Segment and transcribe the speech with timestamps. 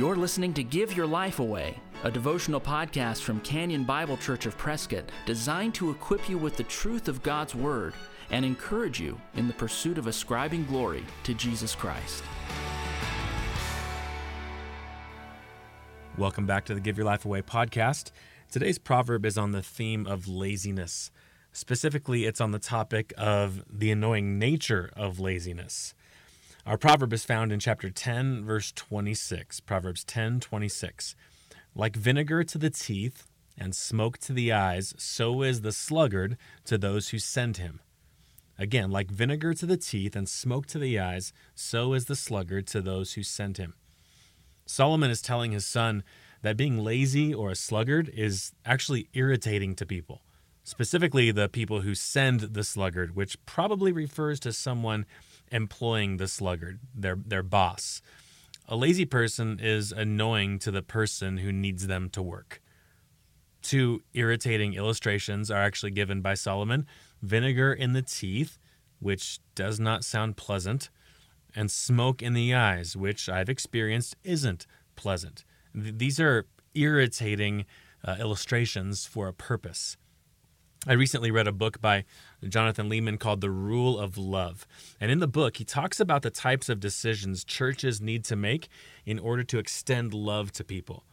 [0.00, 4.56] You're listening to Give Your Life Away, a devotional podcast from Canyon Bible Church of
[4.56, 7.92] Prescott designed to equip you with the truth of God's Word
[8.30, 12.24] and encourage you in the pursuit of ascribing glory to Jesus Christ.
[16.16, 18.10] Welcome back to the Give Your Life Away podcast.
[18.50, 21.10] Today's proverb is on the theme of laziness.
[21.52, 25.94] Specifically, it's on the topic of the annoying nature of laziness.
[26.70, 29.58] Our proverb is found in chapter 10, verse 26.
[29.58, 31.16] Proverbs 10 26.
[31.74, 33.26] Like vinegar to the teeth
[33.58, 37.80] and smoke to the eyes, so is the sluggard to those who send him.
[38.56, 42.68] Again, like vinegar to the teeth and smoke to the eyes, so is the sluggard
[42.68, 43.74] to those who send him.
[44.64, 46.04] Solomon is telling his son
[46.42, 50.22] that being lazy or a sluggard is actually irritating to people,
[50.70, 55.04] specifically the people who send the sluggard, which probably refers to someone
[55.50, 58.00] employing the sluggard, their, their boss.
[58.68, 62.62] A lazy person is annoying to the person who needs them to work.
[63.62, 66.86] Two irritating illustrations are actually given by Solomon
[67.20, 68.56] vinegar in the teeth,
[69.00, 70.88] which does not sound pleasant,
[71.52, 75.44] and smoke in the eyes, which I've experienced isn't pleasant.
[75.74, 77.66] These are irritating
[78.04, 79.96] uh, illustrations for a purpose.
[80.86, 82.06] I recently read a book by
[82.48, 84.66] Jonathan Leeman called The Rule of Love.
[84.98, 88.68] And in the book, he talks about the types of decisions churches need to make
[89.04, 91.04] in order to extend love to people.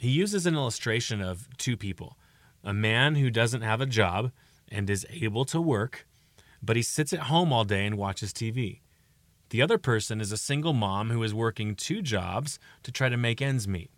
[0.00, 2.16] He uses an illustration of two people
[2.62, 4.32] a man who doesn't have a job
[4.70, 6.06] and is able to work,
[6.62, 8.80] but he sits at home all day and watches TV.
[9.50, 13.18] The other person is a single mom who is working two jobs to try to
[13.18, 13.90] make ends meet.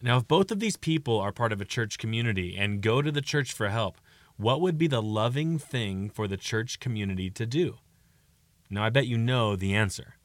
[0.00, 3.12] Now, if both of these people are part of a church community and go to
[3.12, 3.98] the church for help,
[4.36, 7.78] what would be the loving thing for the church community to do?
[8.68, 10.16] Now, I bet you know the answer.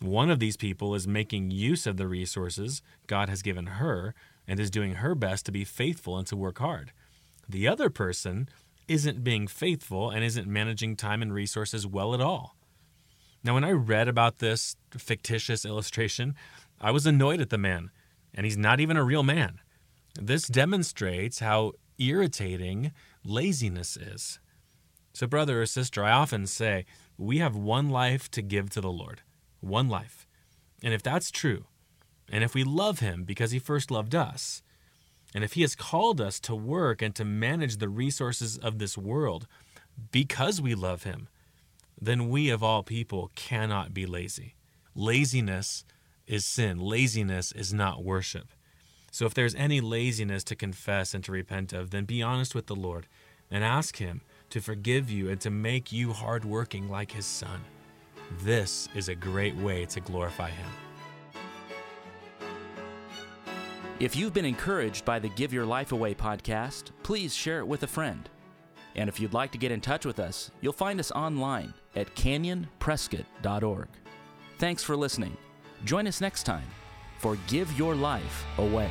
[0.00, 4.14] One of these people is making use of the resources God has given her
[4.46, 6.92] and is doing her best to be faithful and to work hard.
[7.48, 8.48] The other person
[8.88, 12.56] isn't being faithful and isn't managing time and resources well at all.
[13.44, 16.34] Now, when I read about this fictitious illustration,
[16.80, 17.90] I was annoyed at the man,
[18.34, 19.60] and he's not even a real man.
[20.20, 21.72] This demonstrates how
[22.08, 22.92] irritating
[23.24, 24.38] laziness is.
[25.12, 26.86] So, brother or sister, I often say
[27.18, 29.20] we have one life to give to the Lord.
[29.60, 30.26] One life.
[30.82, 31.66] And if that's true,
[32.30, 34.62] and if we love Him because He first loved us,
[35.34, 38.96] and if He has called us to work and to manage the resources of this
[38.98, 39.46] world
[40.10, 41.28] because we love Him,
[42.00, 44.54] then we of all people cannot be lazy.
[44.94, 45.84] Laziness
[46.26, 48.48] is sin, laziness is not worship.
[49.12, 52.66] So if there's any laziness to confess and to repent of, then be honest with
[52.66, 53.06] the Lord
[53.50, 57.60] and ask Him to forgive you and to make you hardworking like His Son.
[58.40, 60.68] This is a great way to glorify Him.
[64.00, 67.82] If you've been encouraged by the Give Your Life Away podcast, please share it with
[67.82, 68.30] a friend.
[68.96, 72.14] And if you'd like to get in touch with us, you'll find us online at
[72.16, 73.88] canyonprescott.org.
[74.58, 75.36] Thanks for listening.
[75.84, 76.66] Join us next time
[77.22, 78.90] for Give Your Life Away.